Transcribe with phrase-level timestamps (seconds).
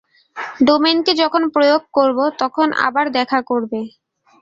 [0.67, 3.79] ডোমেইনকে যখন প্রয়োগ করবো, তখন আবার দেখা করবে।